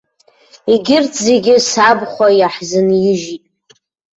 Егьырҭ 0.71 1.13
зегьы 1.25 1.55
сабхәа 1.69 2.27
иаҳзынижьит. 2.39 3.43